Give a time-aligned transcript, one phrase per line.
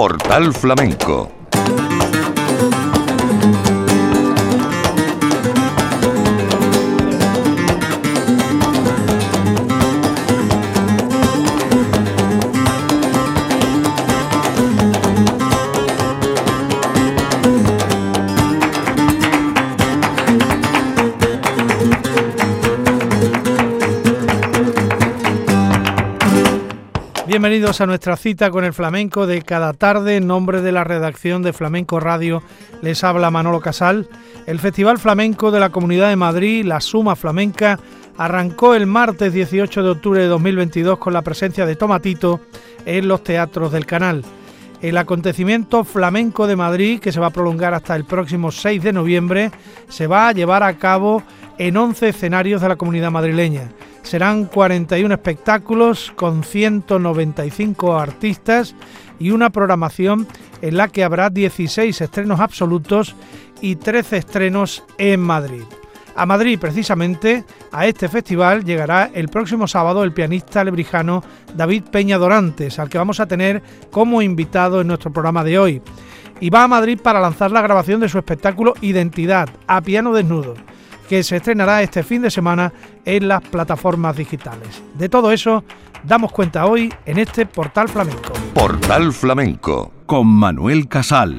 [0.00, 1.39] Portal Flamenco
[27.50, 30.14] Bienvenidos a nuestra cita con el flamenco de cada tarde.
[30.14, 32.44] En nombre de la redacción de Flamenco Radio
[32.80, 34.08] les habla Manolo Casal.
[34.46, 37.80] El Festival Flamenco de la Comunidad de Madrid, la Suma Flamenca,
[38.16, 42.40] arrancó el martes 18 de octubre de 2022 con la presencia de Tomatito
[42.86, 44.24] en los teatros del canal.
[44.82, 48.92] El acontecimiento flamenco de Madrid, que se va a prolongar hasta el próximo 6 de
[48.94, 49.50] noviembre,
[49.88, 51.22] se va a llevar a cabo
[51.58, 53.72] en 11 escenarios de la comunidad madrileña.
[54.02, 58.74] Serán 41 espectáculos con 195 artistas
[59.18, 60.26] y una programación
[60.62, 63.14] en la que habrá 16 estrenos absolutos
[63.60, 65.64] y 13 estrenos en Madrid.
[66.16, 71.22] A Madrid, precisamente, a este festival llegará el próximo sábado el pianista lebrijano
[71.54, 75.82] David Peña Dorantes, al que vamos a tener como invitado en nuestro programa de hoy.
[76.40, 80.54] Y va a Madrid para lanzar la grabación de su espectáculo Identidad, a piano desnudo
[81.10, 82.72] que se estrenará este fin de semana
[83.04, 84.80] en las plataformas digitales.
[84.94, 85.64] De todo eso
[86.04, 88.32] damos cuenta hoy en este Portal Flamenco.
[88.54, 91.36] Portal Flamenco con Manuel Casal.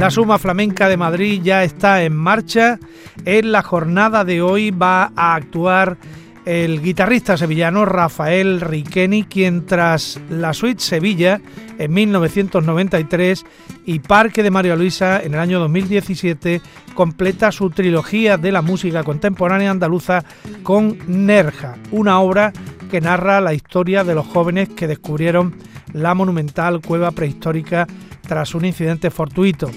[0.00, 2.78] La Suma Flamenca de Madrid ya está en marcha.
[3.26, 5.98] En la jornada de hoy va a actuar
[6.46, 11.42] el guitarrista sevillano Rafael Riqueni, quien tras la suite Sevilla
[11.78, 13.44] en 1993
[13.84, 16.62] y Parque de María Luisa en el año 2017,
[16.94, 20.24] completa su trilogía de la música contemporánea andaluza
[20.62, 22.54] con Nerja, una obra
[22.90, 25.56] que narra la historia de los jóvenes que descubrieron
[25.92, 27.86] la monumental cueva prehistórica
[28.30, 29.68] tras un incidente fortuito.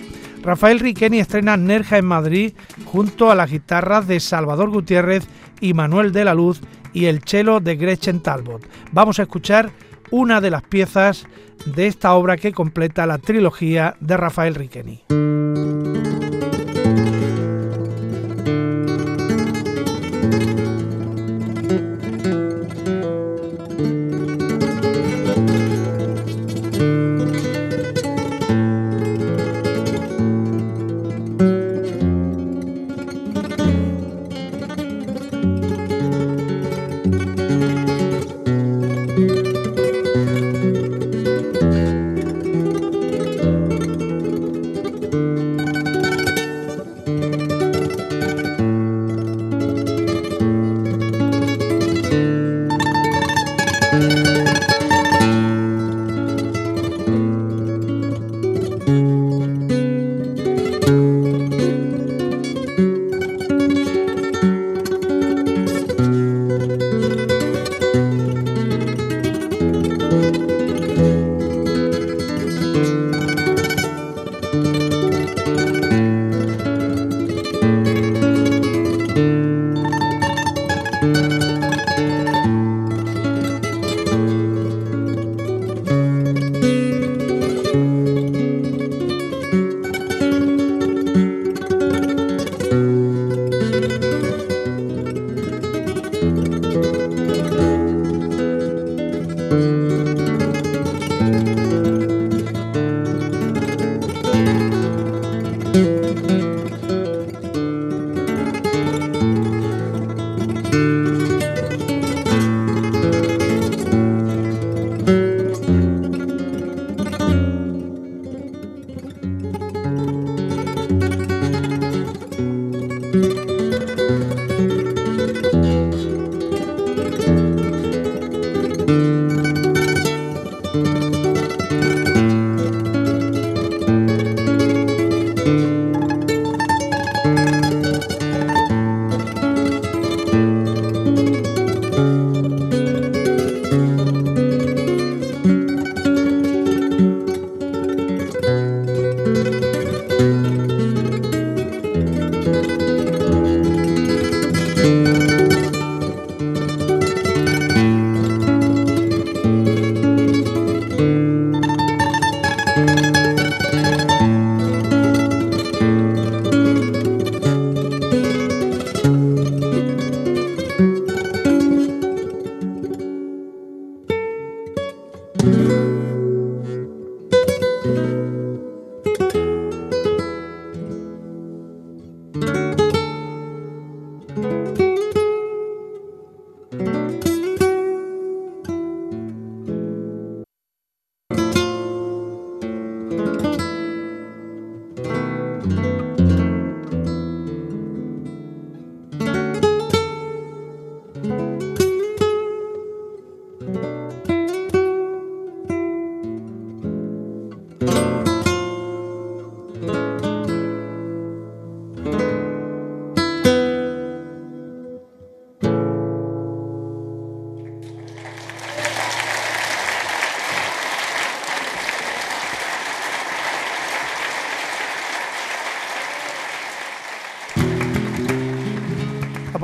[0.44, 2.54] Rafael Riqueni estrena Nerja en Madrid
[2.86, 5.28] junto a las guitarras de Salvador Gutiérrez
[5.60, 6.62] y Manuel de la Luz
[6.94, 8.64] y el cello de Gretchen Talbot.
[8.92, 9.72] Vamos a escuchar
[10.12, 11.26] una de las piezas
[11.66, 15.04] de esta obra que completa la trilogía de Rafael Riqueni.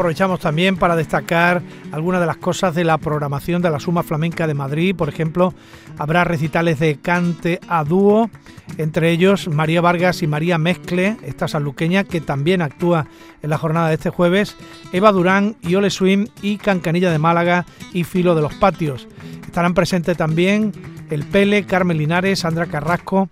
[0.10, 1.62] Aprovechamos también para destacar
[1.92, 4.96] algunas de las cosas de la programación de la Suma Flamenca de Madrid.
[4.96, 5.54] Por ejemplo,
[6.00, 8.32] habrá recitales de cante a dúo,
[8.80, 13.06] entre ellos María Vargas y María Mezcle, esta sanluqueña que también actúa
[13.44, 14.56] en la jornada de este jueves,
[14.94, 19.08] Eva Durán y Ole Swim y Cancanilla de Málaga y Filo de los Patios.
[19.46, 20.72] Estarán presentes también
[21.12, 23.30] El Pele, Carmen Linares, Sandra Carrasco,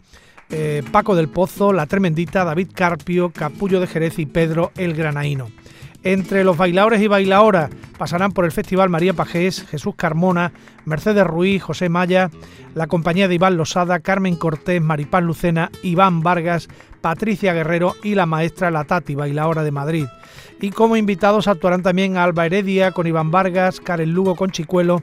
[0.51, 5.47] eh, Paco del Pozo, La Tremendita, David Carpio, Capullo de Jerez y Pedro el Granaíno.
[6.03, 10.53] Entre los bailadores y bailadoras pasarán por el Festival María Pajés, Jesús Carmona,
[10.85, 12.29] Mercedes Ruiz, José Maya,
[12.75, 16.67] la compañía de Iván Losada, Carmen Cortés, Maripaz Lucena, Iván Vargas,
[17.01, 20.05] Patricia Guerrero y la maestra La Tati, bailadora de Madrid.
[20.61, 25.01] Y como invitados actuarán también Alba Heredia con Iván Vargas, Karen Lugo con Chicuelo,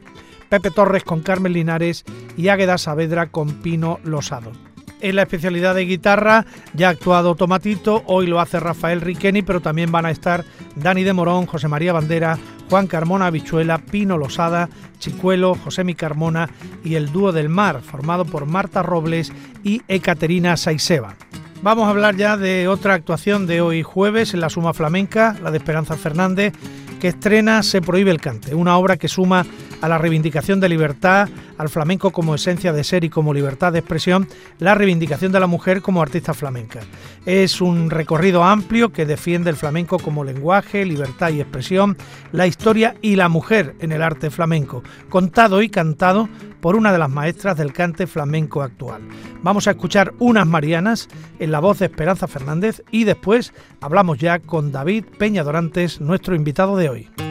[0.49, 2.05] Pepe Torres con Carmen Linares
[2.37, 4.53] y Águeda Saavedra con Pino Losado
[5.01, 9.61] en la especialidad de guitarra ya ha actuado Tomatito, hoy lo hace Rafael Riqueni, pero
[9.61, 10.45] también van a estar
[10.77, 12.39] Dani de Morón, José María Bandera,
[12.71, 14.69] Juan Carmona Bichuela, Pino Losada,
[14.99, 16.49] Chicuelo, José Mi Carmona
[16.83, 19.33] y el dúo del mar, formado por Marta Robles
[19.63, 21.15] y Ecaterina Saiseva.
[21.65, 25.51] Vamos a hablar ya de otra actuación de hoy jueves en la Suma Flamenca, la
[25.51, 26.53] de Esperanza Fernández,
[27.01, 29.47] que estrena Se prohíbe el cante, una obra que suma
[29.81, 31.27] a la reivindicación de libertad,
[31.57, 34.29] al flamenco como esencia de ser y como libertad de expresión,
[34.59, 36.81] la reivindicación de la mujer como artista flamenca.
[37.25, 41.97] Es un recorrido amplio que defiende el flamenco como lenguaje, libertad y expresión,
[42.33, 46.29] la historia y la mujer en el arte flamenco, contado y cantado
[46.65, 49.03] por una de las maestras del cante flamenco actual.
[49.43, 53.53] Vamos a escuchar unas marianas en la voz de Esperanza Fernández y después
[53.83, 57.24] hablamos ya con David Peña Dorantes, nuestro invitado de hoy.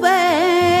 [0.00, 0.73] nubes.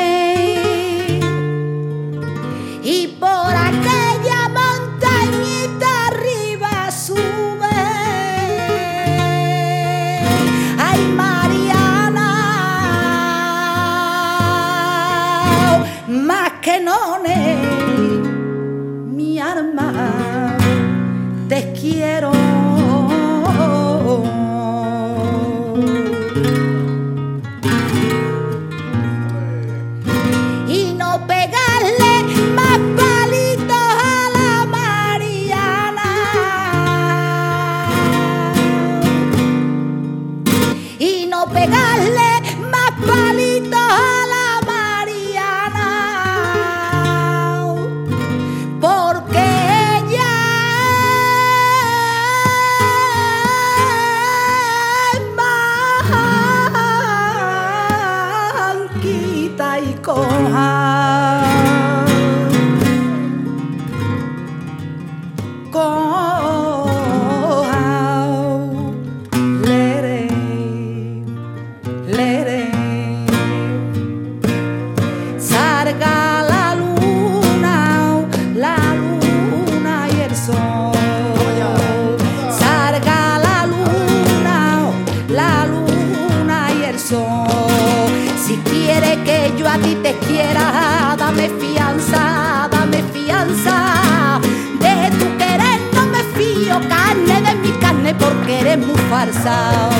[98.34, 99.90] Porque eres muy farsa.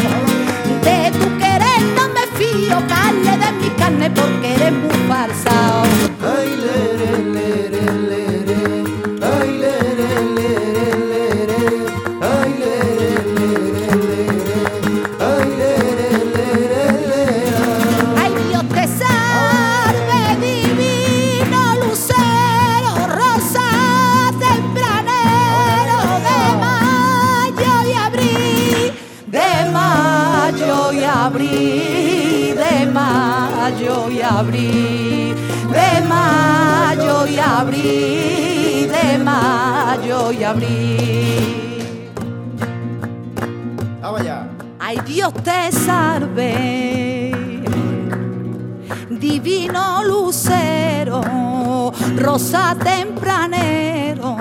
[0.82, 6.13] De tu querer no me fío, carne de mi carne porque eres muy farsa.
[44.02, 44.48] Vamos allá.
[44.78, 47.32] Ay Dios te salve,
[49.08, 51.22] divino lucero,
[52.18, 54.36] rosa tempranero,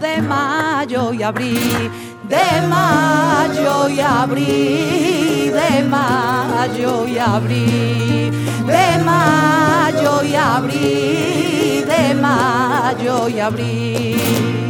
[0.00, 1.90] de mayo y abril
[2.30, 8.32] de mayo y abril, de mayo y abril,
[8.66, 14.69] de mayo y abril, de mayo y abril.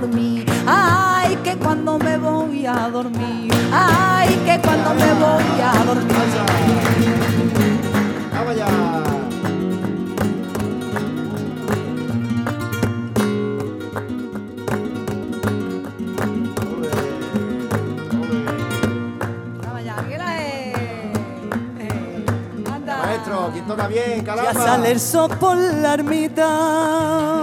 [0.00, 0.44] Dormir.
[0.66, 3.52] Ay, que cuando me voy a dormir.
[3.72, 6.16] Ay, que cuando me voy a dormir.
[23.66, 24.52] toca bien, caramba.
[24.52, 27.35] Ya sale el sol por la ermita.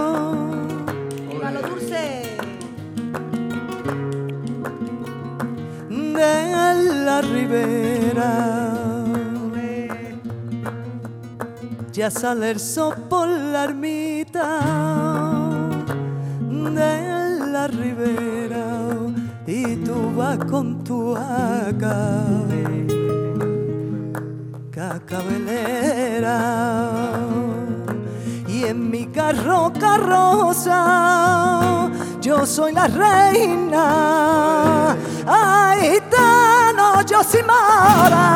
[7.04, 8.32] La ribera.
[11.92, 14.58] Ya sale el sol por la ermita
[16.74, 18.66] de la ribera
[19.46, 22.24] y tú vas con tu acá
[25.06, 26.38] cabelera
[28.48, 30.80] y en mi carro carroza
[32.20, 33.84] yo soy la reina
[37.04, 38.26] no yo soy mara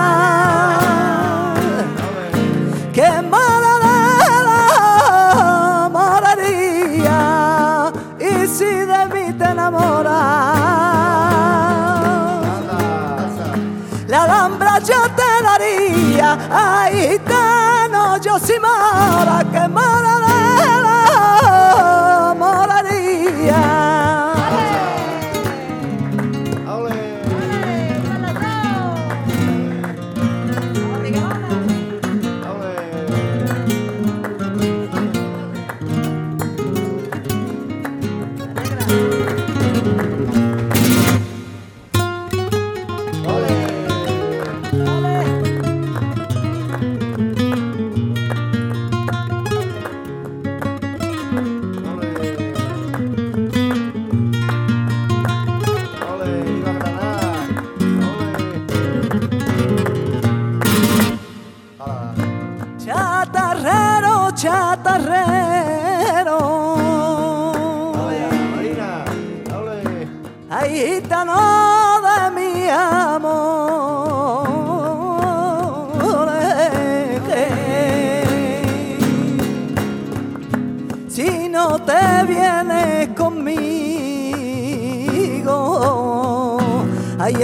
[2.93, 3.23] que la
[5.91, 7.21] moraría
[8.19, 10.09] y si de mí te enamoras
[14.09, 17.21] la alhambra yo te daría, ay,
[17.91, 20.18] no, yo si mora, que mora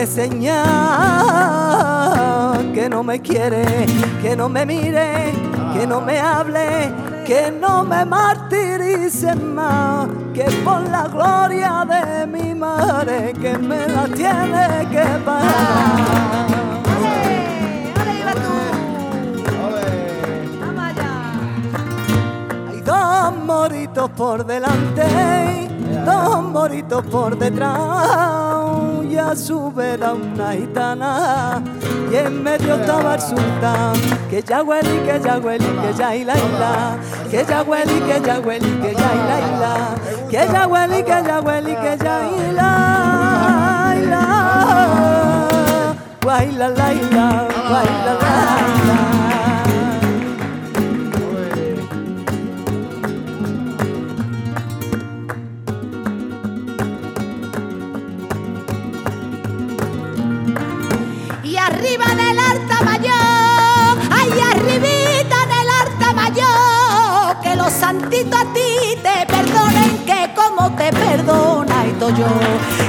[0.07, 0.65] señal
[2.73, 3.65] que no me quiere,
[4.21, 5.33] que no me mire,
[5.73, 6.93] que no me hable,
[7.25, 14.05] que no me martirice más, que por la gloria de mi madre que me la
[14.07, 16.45] tiene que pagar.
[22.71, 25.69] Hay dos moritos por delante,
[26.05, 28.75] dos moritos por detrás
[29.09, 31.63] y a su vera una gitana.
[32.11, 33.93] Y en medio estaba el sultán
[34.31, 36.35] que ya huele que ya huele que ya y la
[37.31, 39.19] que ya huele que ya huele que ya y
[39.61, 39.95] la
[40.31, 44.25] que ya huele que ya huele que ya y la la.
[46.25, 48.74] La la la
[70.91, 72.27] te perdona y yo.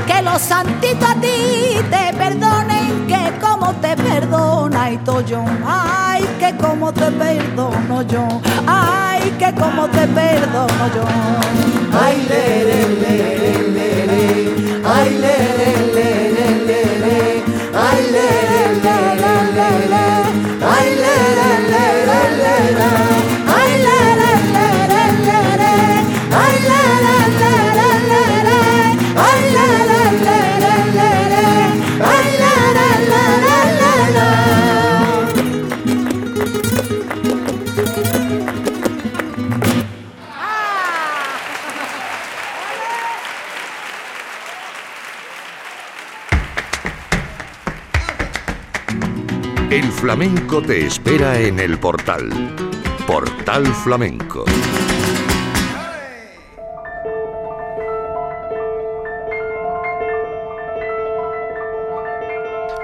[0.06, 5.44] Que los santitos a ti te perdonen que como te perdona y yo.
[5.66, 8.28] Ay que como te perdono yo.
[8.68, 11.06] Ay que como te perdono yo.
[12.04, 12.80] Ay le le
[13.72, 13.92] le
[14.86, 15.95] ay le
[50.06, 52.30] flamenco te espera en el portal.
[53.08, 54.46] Portal Flamenco.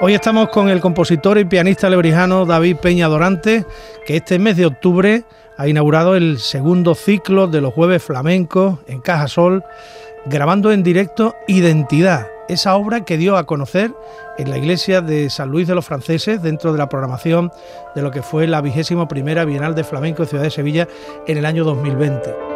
[0.02, 3.68] Hoy estamos con el compositor y pianista lebrijano David Peña Dorante,
[4.08, 5.24] que este mes de octubre
[5.58, 9.64] ha inaugurado el segundo ciclo de los jueves flamencos en Caja Sol,
[10.26, 13.94] grabando en directo Identidad, esa obra que dio a conocer
[14.38, 17.52] en la iglesia de San Luis de los Franceses dentro de la programación
[17.96, 20.88] de lo que fue la vigésima primera Bienal de Flamenco de Ciudad de Sevilla
[21.28, 22.51] en el año 2020.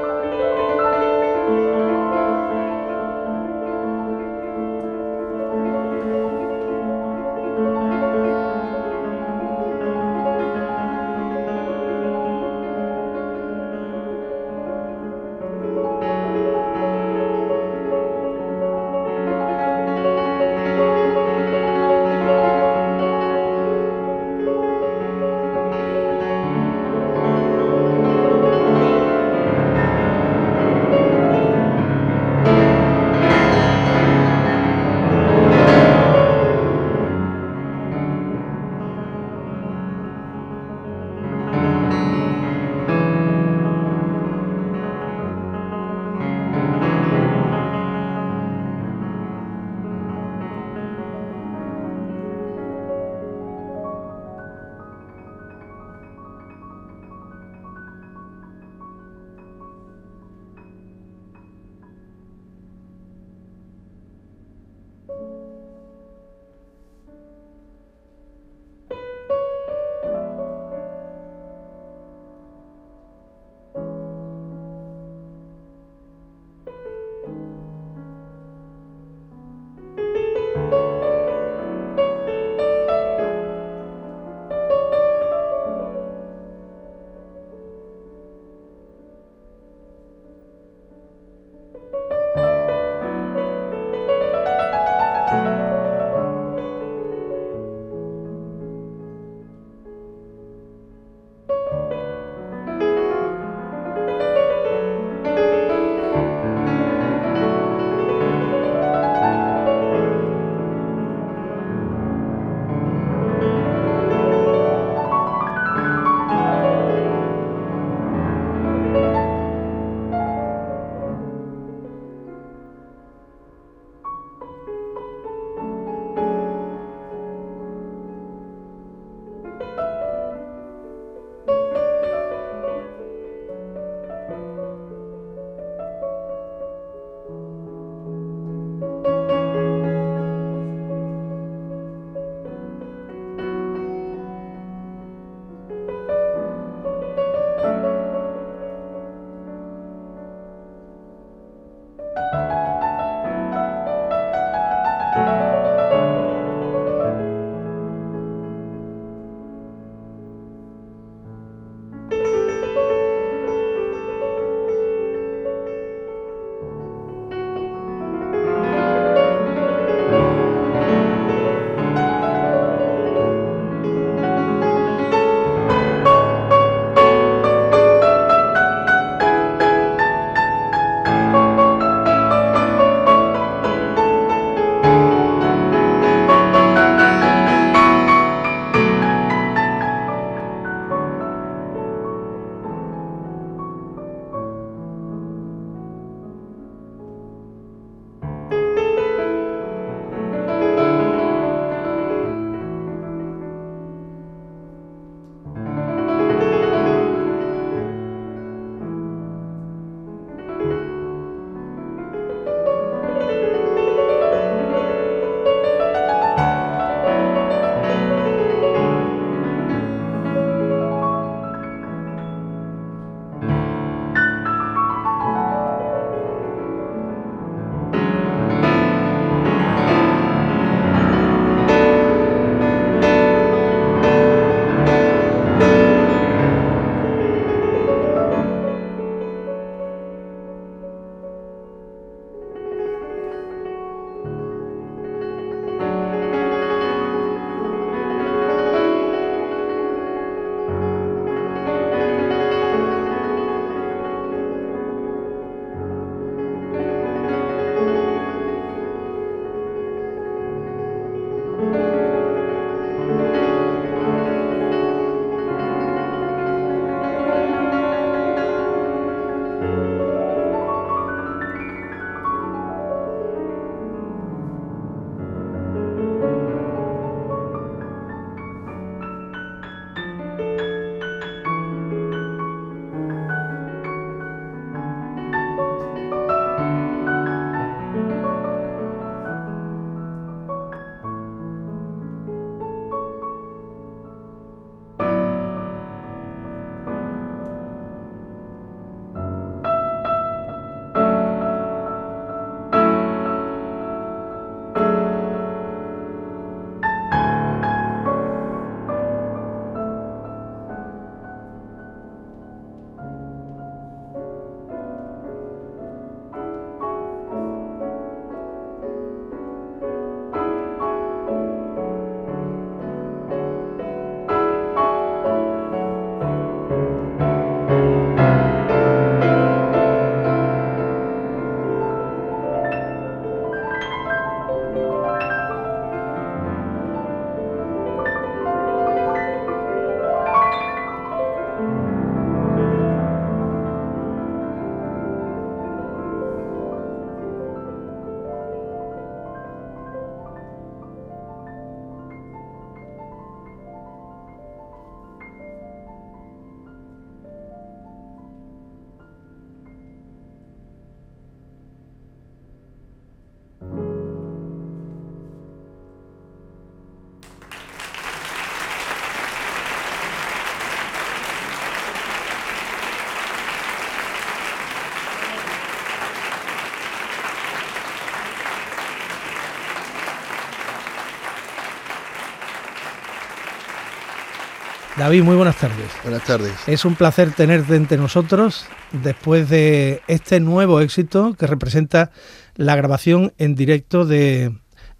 [384.97, 385.87] David, muy buenas tardes.
[386.03, 386.53] Buenas tardes.
[386.67, 392.11] Es un placer tenerte entre nosotros después de este nuevo éxito que representa
[392.55, 394.53] la grabación en directo de,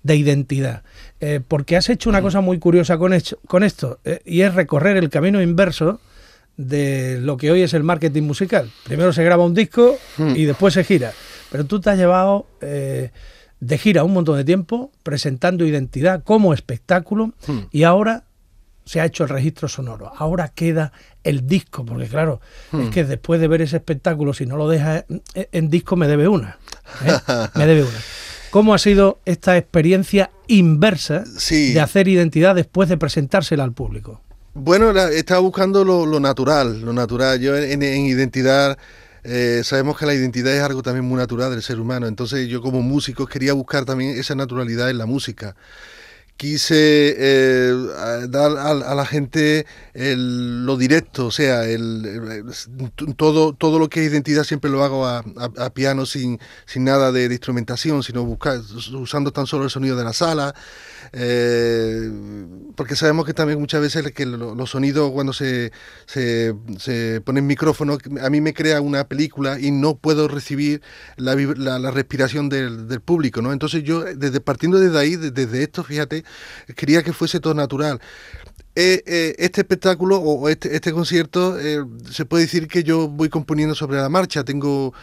[0.03, 0.84] Identidad.
[1.21, 3.13] Eh, porque has hecho una cosa muy curiosa con,
[3.47, 6.01] con esto, eh, y es recorrer el camino inverso
[6.58, 8.69] de lo que hoy es el marketing musical.
[8.84, 10.36] Primero se graba un disco hmm.
[10.36, 11.13] y después se gira.
[11.51, 13.12] Pero tú te has llevado eh,
[13.62, 17.60] de gira un montón de tiempo presentando identidad como espectáculo hmm.
[17.71, 18.25] y ahora
[18.85, 20.11] se ha hecho el registro sonoro.
[20.15, 20.91] Ahora queda
[21.23, 22.39] el disco, porque claro,
[22.71, 22.89] es hmm.
[22.91, 26.59] que después de ver ese espectáculo, si no lo dejas en, disco, me debe una.
[27.03, 27.17] ¿eh?
[27.55, 27.99] me debe una.
[28.51, 34.21] ¿Cómo ha sido esta experiencia inversa de hacer identidad después de presentársela al público?
[34.53, 37.39] Bueno, estaba buscando lo, natural, lo natural.
[37.41, 38.77] Yo en, identidad
[39.25, 42.07] eh, sabemos que la identidad es algo también muy natural del ser humano.
[42.07, 45.57] Entonces yo como músico quería buscar también esa naturalidad en la música
[46.37, 47.73] quise eh,
[48.29, 52.43] dar a, la gente lo directo, o sea, el,
[53.15, 55.23] todo, todo lo que es identidad siempre lo hago a,
[55.73, 58.59] piano sin, sin nada de, instrumentación, sino buscar,
[58.93, 60.53] usando tan solo el sonido de la sala,
[61.13, 62.11] eh,
[62.75, 65.71] porque sabemos que también muchas veces que los sonidos cuando se,
[66.05, 70.81] se, se ponen micrófono, a mí me crea una película y no puedo recibir
[71.15, 73.53] la, la, respiración del, del, público, ¿no?
[73.53, 76.24] Entonces yo, desde partiendo desde ahí, desde esto, fíjate,
[76.75, 77.99] quería que fuese todo natural.
[78.77, 83.29] Eh, eh, este espectáculo o este, este concierto eh, se puede decir que yo voy
[83.29, 84.93] componiendo sobre la marcha, tengo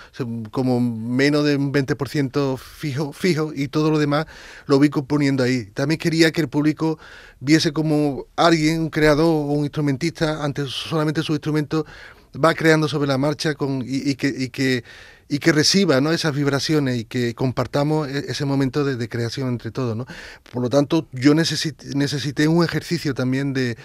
[0.51, 4.27] como menos de un 20% fijo, fijo y todo lo demás
[4.67, 5.65] lo voy componiendo ahí.
[5.73, 6.99] También quería que el público
[7.41, 11.87] viese como alguien, un creador o un instrumentista, antes solamente su instrumento
[12.33, 14.85] va creando sobre la marcha con, y, que, y que
[15.33, 16.13] y que reciba ¿no?
[16.13, 19.97] esas vibraciones y que compartamos e-, ese momento de, creación entre todos.
[19.97, 20.07] ¿no?
[20.53, 23.79] Por lo tanto, yo necesité un ejercicio también de,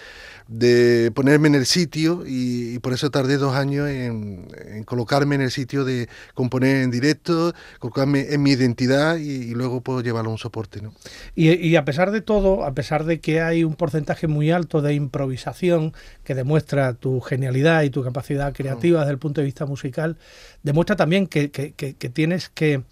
[0.48, 4.48] de ponerme en el sitio y, por eso tardé dos años en,
[4.86, 10.02] colocarme en el sitio de componer en directo, colocarme en mi identidad y, luego puedo
[10.02, 10.82] llevarlo a un soporte.
[10.82, 10.94] ¿no?
[11.36, 14.94] Y, a pesar de todo, a pesar de que hay un porcentaje muy alto de
[14.94, 20.18] improvisación que demuestra tu genialidad y tu capacidad creativa desde el punto de vista musical,
[20.64, 22.84] demuestra también que, que tienes que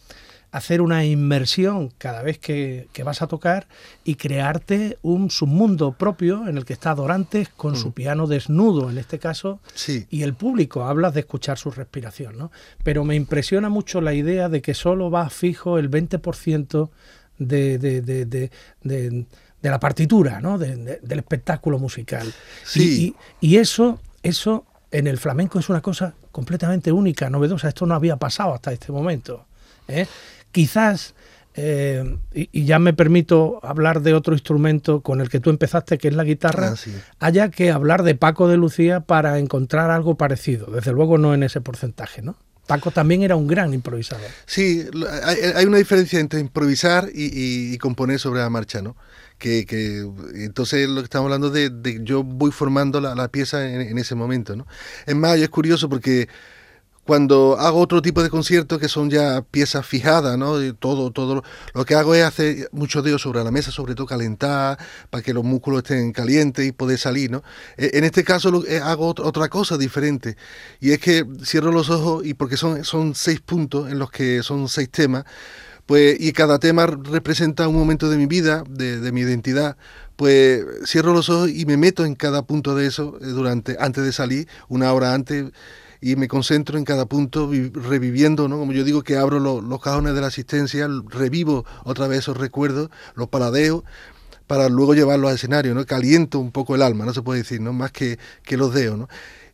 [0.55, 3.67] hacer una inmersión cada vez que, vas a tocar
[4.05, 7.91] y crearte un submundo propio en el que está Dorantes con su mm.
[7.91, 9.59] piano desnudo, en este caso,
[10.09, 12.51] y el público, hablas de escuchar su respiración, ¿no?
[12.85, 16.89] Pero me impresiona mucho la idea de que solo va fijo el 20%
[17.37, 19.25] de, de, de, de,
[19.61, 20.57] la partitura, ¿no?
[20.57, 22.33] del espectáculo musical.
[22.63, 23.13] Sí.
[23.41, 27.67] Y, eso, eso en el flamenco es una cosa completamente única, novedosa.
[27.67, 29.47] Esto no había pasado hasta este momento.
[29.87, 30.07] ¿eh?
[30.55, 31.15] Quizás,
[31.55, 36.07] eh, y, ya me permito hablar de otro instrumento con el que tú empezaste, que
[36.07, 36.77] es la guitarra, ah,
[37.19, 40.67] haya que hablar de Paco de Lucía para encontrar algo parecido.
[40.67, 42.37] Desde luego no en ese porcentaje, ¿no?
[42.67, 44.29] Paco también era un gran improvisador.
[44.45, 44.85] Sí,
[45.55, 48.95] hay, una diferencia entre improvisar y, componer sobre la marcha, ¿no?
[49.37, 49.65] Que,
[50.35, 54.55] entonces lo que estamos hablando de, yo voy formando la, pieza en, en, ese momento,
[54.55, 54.65] ¿no?
[55.05, 56.29] Es más, es curioso porque
[57.05, 60.55] cuando hago otro tipo de conciertos que son ya piezas fijadas, ¿no?
[60.73, 64.07] todo, todo lo que hago es hacer mucho de ellos sobre la mesa, sobre todo
[64.07, 64.79] calentar,
[65.11, 67.43] para que los músculos estén calientes y poder salir, ¿no?
[67.77, 70.35] E, en este caso eh, hago otra cosa diferente,
[70.79, 74.41] y es que cierro los ojos y porque son, son seis puntos en los que
[74.41, 75.25] son seis temas,
[75.85, 79.77] pues, y cada tema representa un momento de mi vida, de, de mi identidad,
[80.15, 84.03] pues cierro los ojos y me meto en cada punto de eso eh, durante, antes
[84.03, 85.51] de salir, una hora antes
[86.01, 88.58] y me concentro en cada punto reviviendo, ¿no?
[88.58, 92.89] Como yo digo que abro los cajones de la asistencia, revivo otra vez esos recuerdos,
[93.15, 93.84] los paladeo
[94.47, 95.86] para luego llevarlos al escenario, ¿no?
[95.86, 97.73] Caliento un poco el alma, no se puede decir, ¿no?
[97.73, 99.08] Más que, que los dedos, ¿no?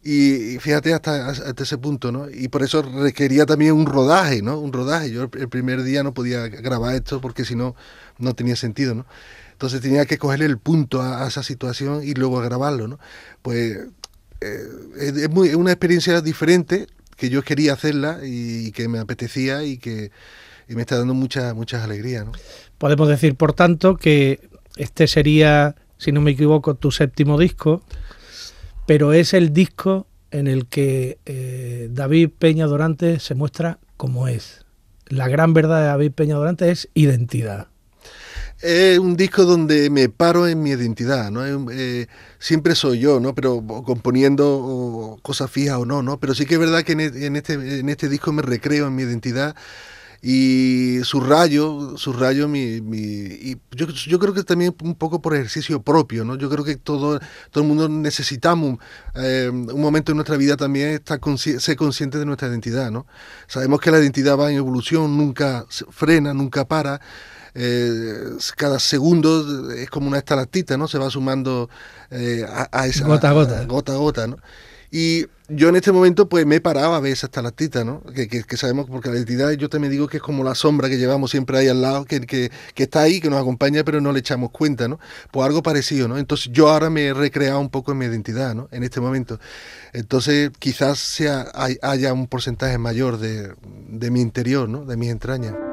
[0.04, 2.28] Y fíjate hasta, ese punto, ¿no?
[2.30, 4.60] Y por eso requería también un rodaje, ¿no?
[4.60, 5.12] Un rodaje.
[5.12, 7.76] Yo el primer día no podía grabar esto porque si no,
[8.18, 9.06] no tenía sentido, ¿no?
[9.52, 13.00] Entonces tenía que cogerle el punto a, a, esa situación y luego grabarlo, ¿no?
[13.44, 13.78] Pues
[14.42, 19.78] eh, es, muy, una experiencia diferente que yo quería hacerla y, que me apetecía y
[19.78, 20.12] que
[20.68, 22.26] me está dando muchas muchas alegrías.
[22.78, 27.84] Podemos decir, por tanto, que este sería, si no me equivoco, tu séptimo disco,
[28.88, 34.66] pero es el disco en el que eh, David Peña Dorante se muestra como es.
[35.08, 37.71] La gran verdad de David Peña Dorante es identidad
[38.62, 41.72] es un disco donde me paro en mi identidad, ¿no?
[41.72, 42.08] Eh,
[42.40, 43.34] siempre soy yo, ¿no?
[43.34, 46.20] Pero componiendo cosas fijas o no, ¿no?
[46.20, 48.96] Pero sí que es verdad que en, e, este, en este disco me recreo en
[48.96, 49.56] mi identidad
[50.24, 55.82] y subrayo, subrayo mi, mi y yo, yo, creo que también un poco por ejercicio
[55.82, 56.36] propio, ¿no?
[56.36, 57.20] Yo creo que todo,
[57.50, 58.78] todo el mundo necesitamos
[59.16, 63.08] eh, un momento en nuestra vida también estar ser consciente de nuestra identidad, ¿no?
[63.48, 67.02] Sabemos que la identidad va en evolución, nunca frena, nunca para.
[67.54, 70.88] Eh, cada segundo es como una estalactita, ¿no?
[70.88, 71.70] Se va sumando
[72.10, 73.66] eh, a, esa gota a gota.
[73.66, 74.38] gota a gota, ¿no?
[74.92, 78.02] Y yo en este momento pues me paraba a ver esa estalactita, ¿no?
[78.14, 80.98] Que, que, sabemos, porque la identidad yo también digo que es como la sombra que
[80.98, 84.12] llevamos siempre ahí al lado, que, que, que, está ahí, que nos acompaña, pero no
[84.12, 85.00] le echamos cuenta, ¿no?
[85.32, 86.18] Pues algo parecido, ¿no?
[86.18, 88.68] Entonces yo ahora me he recreado un poco en mi identidad, ¿no?
[88.72, 89.40] En este momento.
[89.94, 91.48] Entonces quizás sea,
[91.82, 93.54] haya un porcentaje mayor de,
[93.88, 94.86] de mi interior, ¿no?
[94.86, 95.71] De mis entrañas.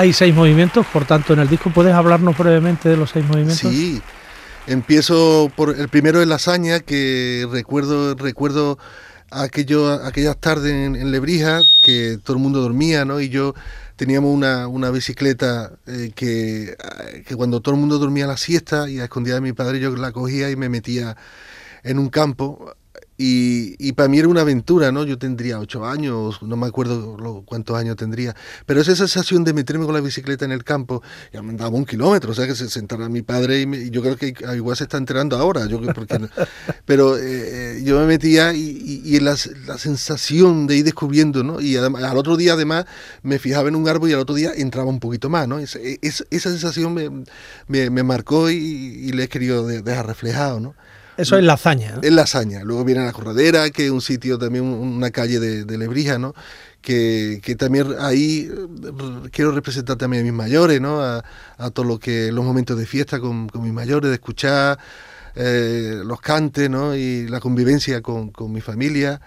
[0.00, 3.58] Hay seis movimientos, por tanto, en el disco puedes hablarnos brevemente de los seis movimientos.
[3.58, 4.00] Sí,
[4.66, 8.78] empiezo por el primero de Lasaña, que recuerdo, recuerdo
[9.30, 13.20] aquello, aquellas tardes en, Lebrija, que todo el mundo dormía, ¿no?
[13.20, 13.54] Y yo
[13.96, 16.74] teníamos una, una bicicleta eh, que,
[17.26, 19.94] que cuando todo el mundo dormía la siesta y a escondida de mi padre yo
[19.94, 21.14] la cogía y me metía
[21.82, 22.74] en un campo
[23.22, 25.04] y, para mí era una aventura, ¿no?
[25.04, 29.84] Yo tendría ocho años, no me acuerdo cuántos años tendría, pero esa sensación de meterme
[29.84, 32.70] con la bicicleta en el campo, ya me andaba un kilómetro, o sea que se
[32.70, 36.18] sentara mi padre y, yo creo que igual se está enterando ahora, yo porque
[36.86, 37.20] pero eh,
[37.76, 41.60] eh, yo me metía y, la, sensación de ir descubriendo, ¿no?
[41.60, 42.86] Y al otro día además
[43.22, 45.58] me fijaba en un árbol y al otro día entraba un poquito más, ¿no?
[45.58, 50.74] esa sensación me, me, marcó y, le he querido dejar reflejado, ¿no?
[51.20, 51.98] Eso es Lazaña.
[52.02, 52.62] Es Lazaña.
[52.64, 56.34] Luego viene la Corradera, que es un sitio también, una calle de, Lebrija, ¿no?
[56.80, 61.02] Que, también ahí eh, quiero representar también a mis mayores, ¿no?
[61.02, 61.22] A,
[61.72, 64.78] todo lo que, los momentos de fiesta con, mis mayores, de escuchar
[65.34, 66.96] eh, los cantes, ¿no?
[66.96, 69.20] Y la convivencia con, con mi familia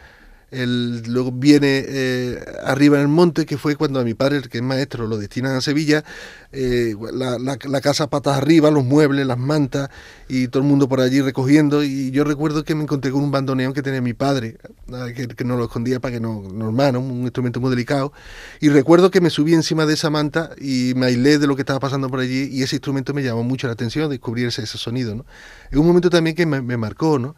[0.54, 4.64] luego viene eh, arriba en el monte, que fue cuando a mi padre, que es
[4.64, 6.04] maestro, lo destinan a Sevilla,
[6.52, 9.90] eh, la, casa patas arriba, los muebles, las mantas,
[10.30, 11.84] y todo el mundo por allí recogiendo.
[11.84, 14.58] Y yo recuerdo que me encontré con un bandoneón que tenía mi padre,
[14.92, 18.14] ah, que, no lo escondía para que no, no hermano, un instrumento muy delicado.
[18.60, 21.64] Y recuerdo que me subí encima de esa manta y me aislé de lo que
[21.64, 25.16] estaba pasando por allí, y ese instrumento me llamó mucho la atención, descubrir ese, sonido.
[25.16, 25.26] ¿no?
[25.72, 27.36] Es un momento también que me, marcó, ¿no?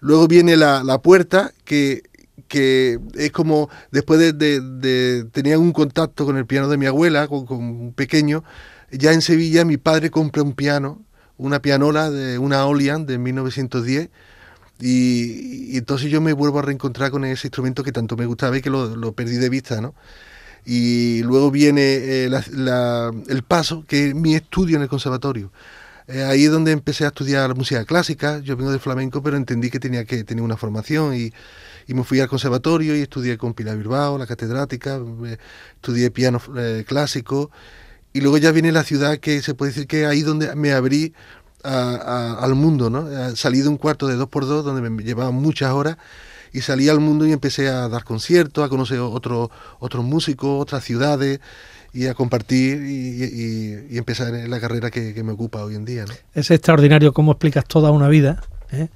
[0.00, 2.04] Luego viene la, la, puerta, que
[2.46, 7.46] que es como después de, tenía un contacto con el piano de mi abuela, con,
[7.50, 8.44] un pequeño,
[8.90, 11.04] ya en Sevilla mi padre compra un piano,
[11.36, 14.10] una pianola de una Olian de 1910,
[14.80, 18.62] y, entonces yo me vuelvo a reencontrar con ese instrumento que tanto me gustaba y
[18.62, 19.94] que lo, perdí de vista, ¿no?
[20.64, 22.30] Y luego viene eh,
[23.28, 25.50] el paso, que es mi estudio en el conservatorio.
[26.08, 29.70] Eh, ahí es donde empecé a estudiar música clásica, yo vengo de flamenco, pero entendí
[29.70, 31.32] que tenía que tener una formación y
[31.88, 35.00] y me fui al conservatorio y estudié con Pilar Bilbao, la catedrática,
[35.76, 37.50] estudié piano eh, clásico.
[38.12, 41.14] Y luego ya viene la ciudad que se puede decir que ahí donde me abrí
[41.64, 43.10] al mundo, ¿no?
[43.10, 45.96] Eh, salí de un cuarto de dos por dos donde me llevaban muchas horas
[46.52, 49.48] y salí al mundo y empecé a dar conciertos, a conocer otros
[49.78, 51.40] otros músicos, otras ciudades
[51.92, 56.04] y a compartir y, empezar en la carrera que, me ocupa hoy en día.
[56.04, 56.14] ¿no?
[56.34, 58.42] Es extraordinario cómo explicas toda una vida.
[58.70, 58.88] ¿eh?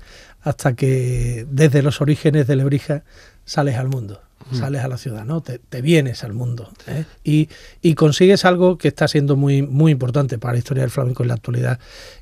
[0.42, 3.04] hasta que desde los orígenes de Lebrija
[3.44, 4.20] sales al mundo,
[4.52, 5.40] sales a la ciudad, ¿no?
[5.40, 7.04] Te, vienes al mundo ¿eh?
[7.24, 11.28] y, consigues algo que está siendo muy, muy importante para la historia del flamenco en
[11.28, 11.78] la actualidad,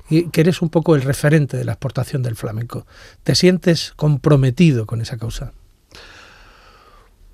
[0.09, 2.85] y que eres un poco el referente de la exportación del flamenco.
[3.23, 5.53] ¿Te sientes comprometido con esa causa?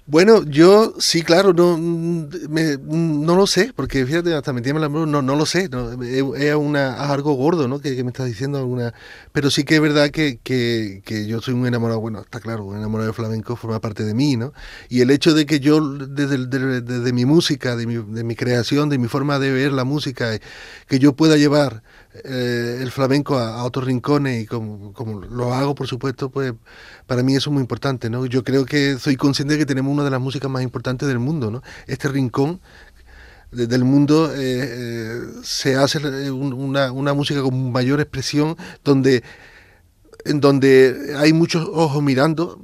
[0.09, 4.89] Bueno, yo sí, claro, no, me, no lo sé, porque fíjate, hasta me tiembla la
[4.89, 5.69] mano, no, no lo sé,
[6.05, 7.79] es, una, algo gordo, ¿no?
[7.81, 8.93] Que, me estás diciendo alguna,
[9.33, 12.63] pero sí que es verdad que, que, que, yo soy un enamorado, bueno, está claro,
[12.63, 14.53] un enamorado del flamenco forma parte de mí, ¿no?
[14.87, 18.87] Y el hecho de que yo, desde, desde, mi música, de mi, de mi creación,
[18.87, 20.39] de mi forma de ver la música,
[20.87, 21.83] que yo pueda llevar
[22.23, 26.53] eh, el flamenco a, otros rincones y como, como, lo hago, por supuesto, pues
[27.05, 28.25] para mí eso es muy importante, ¿no?
[28.25, 31.19] Yo creo que soy consciente de que tenemos una de las músicas más importantes del
[31.19, 31.63] mundo, ¿no?
[31.87, 32.61] Este rincón
[33.51, 35.99] del mundo eh, eh, se hace
[36.31, 39.23] una, una música con mayor expresión donde
[40.27, 42.61] en donde hay muchos ojos mirando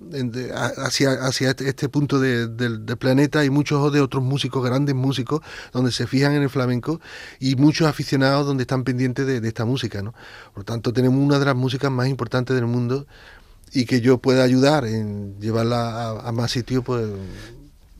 [0.77, 5.41] hacia, hacia este, este punto del planeta, hay muchos ojos de otros músicos, grandes músicos,
[5.71, 6.99] donde se fijan en el flamenco
[7.39, 10.01] y muchos aficionados donde están pendientes de, esta música.
[10.01, 10.13] ¿no?
[10.53, 13.07] Por tanto, tenemos una de las músicas más importantes del mundo
[13.71, 17.07] y que yo pueda ayudar en llevarla a, a más sitios, pues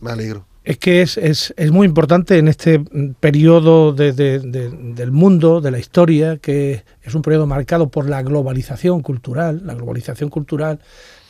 [0.01, 2.80] me alegro es que es, es, es, muy importante en este
[3.20, 9.61] periodo del mundo, de la historia, que es un periodo marcado por la globalización cultural.
[9.66, 10.80] La globalización cultural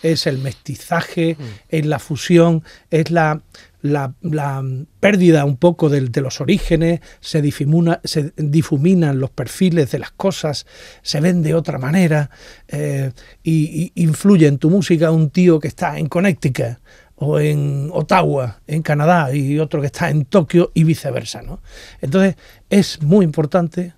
[0.03, 1.43] es el mestizaje, mm.
[1.69, 3.41] es la fusión, es la,
[3.81, 4.63] la,
[4.99, 10.11] pérdida un poco de, de, los orígenes, se, difumina, se difuminan los perfiles de las
[10.11, 10.67] cosas,
[11.01, 12.29] se ven de otra manera
[12.67, 13.11] eh,
[13.41, 16.77] y, y influye en tu música un tío que está en Connecticut
[17.15, 21.41] o en Ottawa, en Canadá, y otro que está en Tokio y viceversa.
[21.41, 21.61] ¿no?
[22.01, 22.35] Entonces
[22.69, 23.93] es muy importante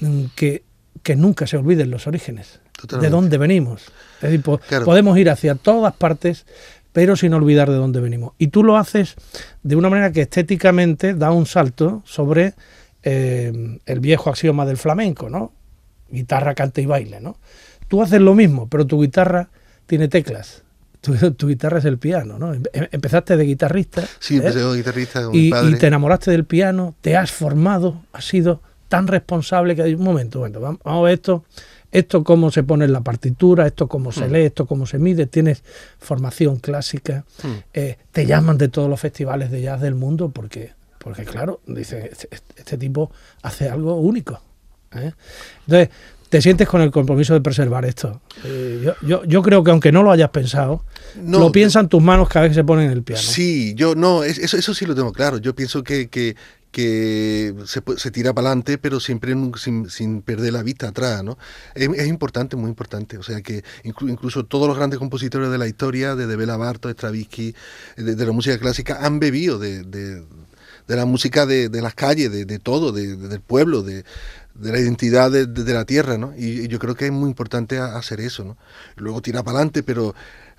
[0.00, 0.64] mm, que,
[1.16, 2.60] nunca se olviden los orígenes,
[3.00, 3.92] de dónde venimos.
[4.22, 4.42] Es decir,
[4.84, 6.46] podemos ir hacia todas partes,
[6.92, 8.34] pero sin olvidar de dónde venimos.
[8.38, 9.16] Y tú lo haces
[9.62, 12.54] de una manera que estéticamente da un salto sobre
[13.02, 15.52] eh, el viejo axioma del flamenco, ¿no?
[16.10, 17.36] Guitarra, cante y baile, ¿no?
[17.88, 19.50] Tú haces lo mismo, pero tu guitarra
[19.86, 20.61] tiene teclas,
[21.36, 22.54] tu, guitarra es el piano, ¿no?
[22.54, 24.04] Em, empezaste de guitarrista.
[24.18, 24.74] Sí, empecé ¿eh?
[24.76, 25.70] guitarrista con y, mi padre.
[25.70, 30.04] y te enamoraste del piano, te has formado, has sido tan responsable que hay un
[30.04, 31.44] momento, bueno, vamos a ver esto,
[31.90, 34.32] esto cómo se pone en la partitura, esto cómo se hmm.
[34.32, 35.64] lee, esto cómo se mide, tienes
[35.98, 37.48] formación clásica, hmm.
[37.74, 42.10] eh, te llaman de todos los festivales de jazz del mundo porque, porque claro, dice
[42.12, 43.10] este, este, tipo
[43.42, 44.40] hace algo único.
[44.94, 45.12] ¿eh?
[45.66, 45.88] Entonces,
[46.32, 48.22] te sientes con el compromiso de preservar esto.
[48.42, 50.82] Eh, yo, yo, creo que aunque no lo hayas pensado,
[51.26, 53.20] lo piensan tus manos cada vez que se ponen en el piano.
[53.20, 55.36] Sí, yo no, eso, eso sí lo tengo claro.
[55.36, 60.62] Yo pienso que, que, se, se, tira para adelante, pero siempre sin, sin, perder la
[60.62, 61.36] vista atrás, ¿no?
[61.74, 63.18] Es, importante, muy importante.
[63.18, 67.54] O sea que incluso todos los grandes compositores de la historia, desde Bela Bartok, Stravinsky,
[67.98, 70.24] de, de, la música clásica, han bebido de, de,
[70.96, 74.04] la música de, las calles, de, todo, del pueblo, de,
[74.54, 76.32] de la identidad de, la tierra, ¿no?
[76.36, 78.56] Y, yo creo que es muy importante hacer eso, ¿no?
[78.96, 80.14] Luego tira para adelante, pero,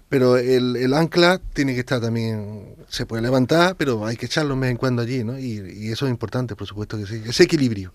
[0.09, 4.61] pero el, ancla tiene que estar también, se puede levantar, pero hay que echarlo de
[4.61, 5.37] vez en cuando allí, ¿no?
[5.37, 7.93] Y, eso es importante, por supuesto que sí, ese equilibrio.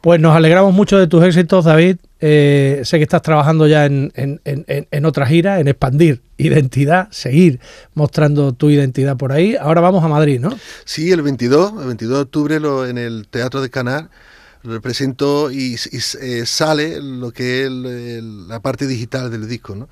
[0.00, 1.96] Pues nos alegramos mucho de tus éxitos, David.
[2.20, 7.08] Eh, sé que estás trabajando ya en, en, en, en, otra gira, en expandir identidad,
[7.12, 7.60] seguir
[7.94, 9.54] mostrando tu identidad por ahí.
[9.54, 10.58] Ahora vamos a Madrid, ¿no?
[10.84, 14.10] Sí, el 22, el 22 de octubre lo, en el Teatro de Canar
[14.64, 15.76] represento y,
[16.20, 19.88] eh, sale lo que es la parte digital del disco, ¿no?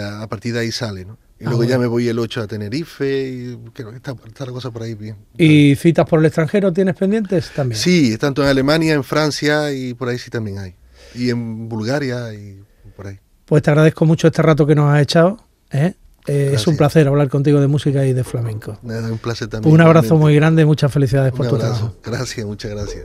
[0.00, 1.18] a partir de ahí sale, ¿no?
[1.38, 4.52] Y ah, luego ya me voy el 8 a Tenerife y creo que está, la
[4.52, 5.16] cosa por ahí bien.
[5.36, 7.78] ¿Y citas por el extranjero tienes pendientes también?
[7.78, 10.74] Sí, tanto en Alemania, en Francia y por ahí sí también hay.
[11.14, 12.62] Y en Bulgaria y
[12.96, 13.18] por ahí.
[13.44, 15.38] Pues te agradezco mucho este rato que nos has echado.
[15.70, 15.94] ¿eh?
[16.26, 18.78] Eh, es un placer hablar contigo de música y de flamenco.
[18.82, 19.74] un placer también.
[19.74, 21.94] Un abrazo muy grande, muchas felicidades por tu trabajo.
[22.02, 23.04] Gracias, muchas gracias.